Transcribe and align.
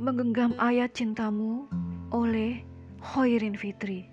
Menggenggam 0.00 0.56
ayat 0.56 0.96
cintamu 0.96 1.68
oleh 2.08 2.64
Hoirin 3.04 3.52
Fitri. 3.52 4.08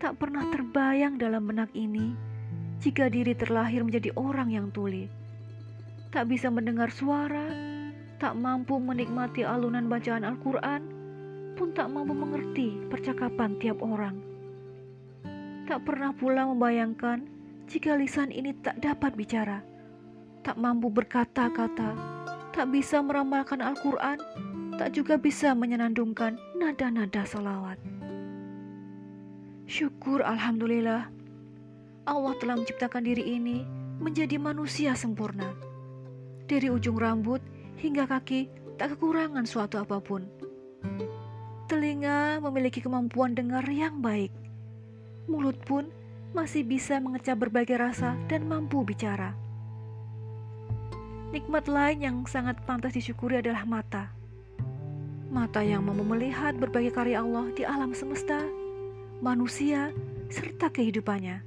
Tak 0.00 0.16
pernah 0.16 0.48
terbayang 0.48 1.20
dalam 1.20 1.44
benak 1.44 1.68
ini 1.76 2.16
jika 2.80 3.12
diri 3.12 3.36
terlahir 3.36 3.84
menjadi 3.84 4.16
orang 4.16 4.48
yang 4.48 4.72
tuli. 4.72 5.12
Tak 6.08 6.32
bisa 6.32 6.48
mendengar 6.48 6.88
suara, 6.88 7.52
tak 8.16 8.32
mampu 8.32 8.80
menikmati 8.80 9.44
alunan 9.44 9.92
bacaan 9.92 10.24
Al-Quran, 10.24 10.88
pun 11.60 11.76
tak 11.76 11.92
mampu 11.92 12.16
mengerti 12.16 12.80
percakapan 12.88 13.60
tiap 13.60 13.84
orang. 13.84 14.24
Tak 15.68 15.84
pernah 15.84 16.16
pula 16.16 16.48
membayangkan 16.48 17.28
jika 17.68 17.92
lisan 17.92 18.32
ini 18.32 18.56
tak 18.64 18.80
dapat 18.80 19.12
bicara, 19.20 19.60
tak 20.40 20.56
mampu 20.56 20.88
berkata-kata, 20.88 22.19
tak 22.60 22.76
bisa 22.76 23.00
meramalkan 23.00 23.64
Al-Quran, 23.64 24.20
tak 24.76 24.92
juga 24.92 25.16
bisa 25.16 25.56
menyenandungkan 25.56 26.36
nada-nada 26.60 27.24
salawat. 27.24 27.80
Syukur 29.64 30.20
Alhamdulillah, 30.20 31.08
Allah 32.04 32.34
telah 32.36 32.60
menciptakan 32.60 33.00
diri 33.00 33.40
ini 33.40 33.64
menjadi 33.96 34.36
manusia 34.36 34.92
sempurna. 34.92 35.56
Dari 36.44 36.68
ujung 36.68 37.00
rambut 37.00 37.40
hingga 37.80 38.04
kaki 38.04 38.52
tak 38.76 38.92
kekurangan 38.92 39.48
suatu 39.48 39.80
apa 39.80 39.96
pun. 39.96 40.28
Telinga 41.64 42.44
memiliki 42.44 42.84
kemampuan 42.84 43.32
dengar 43.32 43.64
yang 43.72 44.04
baik. 44.04 44.36
Mulut 45.32 45.56
pun 45.64 45.88
masih 46.36 46.68
bisa 46.68 47.00
mengecap 47.00 47.40
berbagai 47.40 47.80
rasa 47.80 48.20
dan 48.28 48.44
mampu 48.44 48.84
bicara. 48.84 49.32
Nikmat 51.30 51.70
lain 51.70 51.98
yang 52.02 52.16
sangat 52.26 52.58
pantas 52.66 52.90
disyukuri 52.98 53.38
adalah 53.38 53.62
mata. 53.62 54.10
Mata 55.30 55.62
yang 55.62 55.86
mau 55.86 55.94
melihat 55.94 56.58
berbagai 56.58 56.90
karya 56.90 57.22
Allah 57.22 57.54
di 57.54 57.62
alam 57.62 57.94
semesta, 57.94 58.42
manusia, 59.22 59.94
serta 60.26 60.66
kehidupannya. 60.74 61.38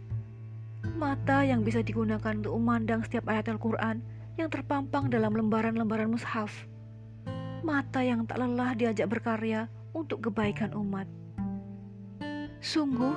Mata 0.95 1.44
yang 1.44 1.67
bisa 1.67 1.84
digunakan 1.84 2.31
untuk 2.31 2.56
memandang 2.56 3.03
setiap 3.03 3.28
ayat 3.28 3.52
Al-Quran 3.52 4.00
yang 4.40 4.48
terpampang 4.48 5.12
dalam 5.12 5.36
lembaran-lembaran 5.36 6.16
mushaf. 6.16 6.64
Mata 7.59 8.00
yang 8.00 8.23
tak 8.23 8.40
lelah 8.40 8.80
diajak 8.80 9.12
berkarya 9.12 9.68
untuk 9.92 10.31
kebaikan 10.31 10.72
umat. 10.80 11.12
Sungguh, 12.64 13.12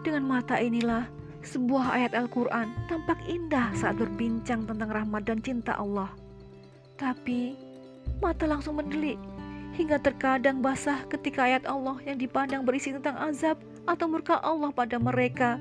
dengan 0.00 0.24
mata 0.24 0.56
inilah 0.56 1.19
sebuah 1.40 1.96
ayat 1.96 2.12
Al-Quran 2.12 2.68
tampak 2.86 3.16
indah 3.24 3.72
saat 3.72 3.96
berbincang 3.96 4.68
tentang 4.68 4.90
rahmat 4.92 5.24
dan 5.24 5.40
cinta 5.40 5.72
Allah. 5.76 6.12
Tapi, 7.00 7.56
mata 8.20 8.44
langsung 8.44 8.76
mendelik 8.76 9.16
hingga 9.72 9.96
terkadang 9.96 10.60
basah 10.60 11.00
ketika 11.08 11.48
ayat 11.48 11.64
Allah 11.64 11.96
yang 12.04 12.20
dipandang 12.20 12.68
berisi 12.68 12.92
tentang 12.92 13.16
azab 13.16 13.56
atau 13.88 14.06
murka 14.10 14.36
Allah 14.44 14.68
pada 14.74 15.00
mereka, 15.00 15.56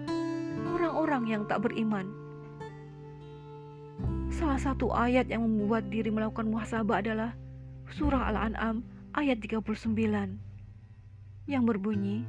orang-orang 0.75 1.23
yang 1.31 1.43
tak 1.47 1.63
beriman. 1.63 2.11
Salah 4.29 4.59
satu 4.59 4.91
ayat 4.91 5.31
yang 5.31 5.47
membuat 5.47 5.87
diri 5.87 6.11
melakukan 6.11 6.47
muhasabah 6.51 6.99
adalah 6.99 7.31
surah 7.95 8.29
Al-An'am 8.29 8.83
ayat 9.15 9.41
39 9.41 9.87
yang 11.49 11.63
berbunyi, 11.65 12.27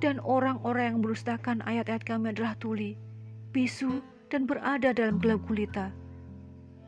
dan 0.00 0.20
orang-orang 0.20 0.92
yang 0.92 0.98
merustakan 1.00 1.64
ayat-ayat 1.64 2.04
kami 2.04 2.32
adalah 2.36 2.52
tuli, 2.60 2.96
bisu, 3.56 4.04
dan 4.28 4.44
berada 4.44 4.92
dalam 4.92 5.16
gelap 5.22 5.40
gulita. 5.48 5.94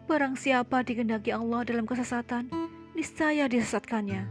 Barang 0.09 0.37
siapa 0.37 0.85
dikehendaki 0.85 1.33
Allah 1.33 1.65
dalam 1.65 1.85
kesesatan, 1.85 2.49
niscaya 2.97 3.49
disesatkannya. 3.49 4.25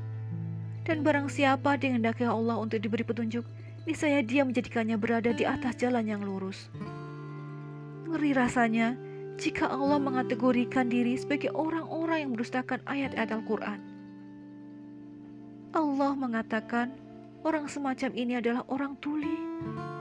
Dan 0.86 1.04
barang 1.04 1.30
siapa 1.30 1.78
dikehendaki 1.78 2.26
Allah 2.26 2.58
untuk 2.58 2.82
diberi 2.82 3.06
petunjuk, 3.06 3.46
niscaya 3.86 4.22
dia 4.22 4.42
menjadikannya 4.46 4.98
berada 4.98 5.34
di 5.34 5.46
atas 5.46 5.78
jalan 5.78 6.06
yang 6.06 6.22
lurus. 6.26 6.70
Ngeri 8.08 8.32
rasanya 8.34 8.96
jika 9.38 9.70
Allah 9.70 10.02
mengategorikan 10.02 10.90
diri 10.90 11.14
sebagai 11.14 11.54
orang-orang 11.54 12.26
yang 12.26 12.32
merustakan 12.34 12.82
ayat-ayat 12.90 13.30
Al-Quran. 13.38 13.80
Allah 15.78 16.12
mengatakan, 16.18 17.07
Orang 17.48 17.72
semacam 17.72 18.12
ini 18.12 18.44
adalah 18.44 18.68
orang 18.68 19.00
tuli, 19.00 19.40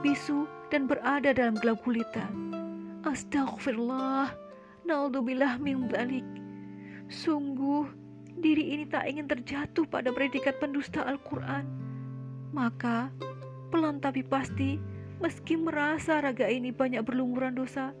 bisu, 0.03 0.43
dan 0.67 0.83
berada 0.83 1.31
dalam 1.31 1.55
gelap 1.55 1.79
gulita. 1.79 2.27
Astagfirullah, 3.07 4.35
naudzubillah 4.83 5.55
min 5.55 5.87
dzalik. 5.87 6.27
Sungguh, 7.07 7.87
diri 8.43 8.75
ini 8.75 8.83
tak 8.83 9.07
ingin 9.07 9.31
terjatuh 9.31 9.87
pada 9.87 10.11
predikat 10.11 10.59
pendusta 10.59 11.07
Al-Quran. 11.07 11.63
Maka, 12.51 13.15
pelan 13.71 14.03
tapi 14.03 14.27
pasti, 14.27 14.75
meski 15.23 15.55
merasa 15.55 16.19
raga 16.19 16.51
ini 16.51 16.75
banyak 16.75 16.99
berlumuran 17.07 17.55
dosa, 17.55 17.95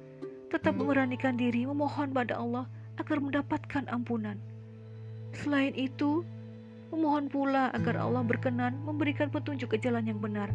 tetap 0.51 0.75
memberanikan 0.75 1.39
diri 1.39 1.63
memohon 1.63 2.11
pada 2.11 2.35
Allah 2.35 2.67
agar 2.99 3.23
mendapatkan 3.23 3.87
ampunan. 3.95 4.35
Selain 5.31 5.71
itu, 5.71 6.27
Memohon 6.87 7.27
pula 7.27 7.67
agar 7.75 7.99
Allah 7.99 8.23
berkenan 8.23 8.79
memberikan 8.87 9.27
petunjuk 9.27 9.75
ke 9.75 9.77
jalan 9.83 10.07
yang 10.07 10.23
benar, 10.23 10.47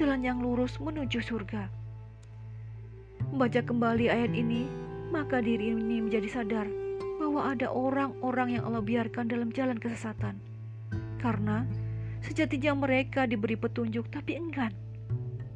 jalan 0.00 0.24
yang 0.24 0.40
lurus 0.40 0.80
menuju 0.80 1.20
surga. 1.20 1.68
Membaca 3.28 3.60
kembali 3.60 4.08
ayat 4.08 4.32
ini, 4.32 4.64
maka 5.12 5.44
diri 5.44 5.76
ini 5.76 6.00
menjadi 6.00 6.40
sadar 6.40 6.64
bahwa 7.20 7.52
ada 7.52 7.68
orang-orang 7.68 8.56
yang 8.56 8.64
Allah 8.64 8.80
biarkan 8.80 9.28
dalam 9.28 9.52
jalan 9.52 9.76
kesesatan. 9.76 10.40
Karena 11.20 11.68
sejatinya 12.24 12.72
mereka 12.72 13.28
diberi 13.28 13.60
petunjuk 13.60 14.08
tapi 14.08 14.40
enggan. 14.40 14.72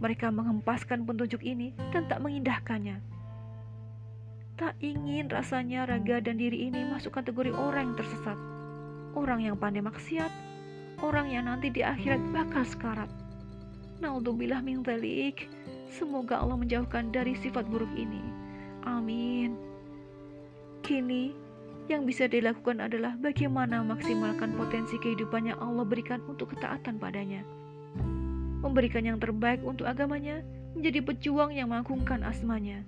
Mereka 0.05 0.29
menghempaskan 0.29 1.09
petunjuk 1.09 1.41
ini 1.41 1.73
dan 1.89 2.05
tak 2.05 2.21
mengindahkannya. 2.21 3.01
Tak 4.61 4.77
ingin 4.85 5.33
rasanya 5.33 5.89
raga 5.89 6.21
dan 6.21 6.37
diri 6.37 6.69
ini 6.69 6.85
masuk 6.85 7.17
kategori 7.17 7.57
orang 7.57 7.97
yang 7.97 7.97
tersesat 7.97 8.52
orang 9.15 9.45
yang 9.45 9.57
pandai 9.59 9.85
maksiat, 9.85 10.33
orang 11.03 11.29
yang 11.29 11.49
nanti 11.49 11.69
di 11.69 11.85
akhirat 11.85 12.21
bakal 12.33 12.65
sekarat. 12.65 13.11
Naudzubillah 14.03 14.65
min 14.65 14.83
dzalik. 14.83 15.47
Semoga 15.93 16.41
Allah 16.41 16.57
menjauhkan 16.57 17.13
dari 17.13 17.37
sifat 17.37 17.69
buruk 17.69 17.91
ini. 17.95 18.25
Amin. 18.89 19.55
Kini, 20.83 21.37
yang 21.87 22.09
bisa 22.09 22.27
dilakukan 22.27 22.81
adalah 22.83 23.15
bagaimana 23.21 23.85
maksimalkan 23.85 24.57
potensi 24.57 24.97
kehidupan 24.99 25.53
yang 25.53 25.59
Allah 25.61 25.85
berikan 25.85 26.25
untuk 26.27 26.57
ketaatan 26.57 26.97
padanya. 26.97 27.45
Memberikan 28.63 29.05
yang 29.05 29.19
terbaik 29.19 29.61
untuk 29.67 29.91
agamanya, 29.91 30.41
menjadi 30.73 31.05
pejuang 31.05 31.53
yang 31.53 31.71
mengagungkan 31.71 32.25
asmanya. 32.25 32.87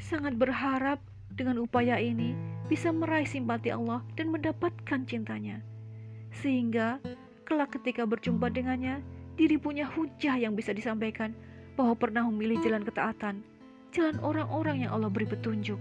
Sangat 0.00 0.34
berharap 0.34 0.98
dengan 1.36 1.62
upaya 1.62 2.00
ini, 2.00 2.34
bisa 2.68 2.92
meraih 2.92 3.24
simpati 3.24 3.72
Allah 3.72 4.04
dan 4.14 4.28
mendapatkan 4.28 5.00
cintanya. 5.08 5.64
Sehingga, 6.36 7.00
kelak 7.48 7.80
ketika 7.80 8.04
berjumpa 8.04 8.52
dengannya, 8.52 9.00
diri 9.40 9.56
punya 9.56 9.88
hujah 9.88 10.36
yang 10.36 10.52
bisa 10.52 10.76
disampaikan 10.76 11.32
bahwa 11.74 11.96
pernah 11.96 12.28
memilih 12.28 12.60
jalan 12.60 12.84
ketaatan, 12.84 13.40
jalan 13.96 14.20
orang-orang 14.20 14.84
yang 14.84 14.92
Allah 14.92 15.08
beri 15.08 15.24
petunjuk. 15.24 15.80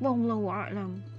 Wallahu. 0.00 1.09